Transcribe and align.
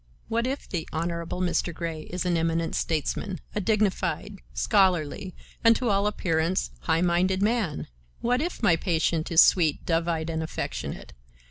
what 0.29 0.47
if 0.47 0.67
the 0.67 0.89
Honorable 0.91 1.41
Mr. 1.41 1.71
Grey 1.71 2.07
is 2.09 2.25
an 2.25 2.35
eminent 2.35 2.73
statesman, 2.73 3.39
a 3.53 3.61
dignified, 3.61 4.39
scholarly, 4.51 5.35
and 5.63 5.75
to 5.75 5.89
all 5.91 6.07
appearance, 6.07 6.71
high 6.79 7.01
minded 7.01 7.43
man? 7.43 7.85
what 8.19 8.41
if 8.41 8.63
my 8.63 8.75
patient 8.75 9.31
is 9.31 9.41
sweet, 9.41 9.85
dove 9.85 10.07
eyed 10.07 10.31
and 10.31 10.41
affectionate? 10.41 11.13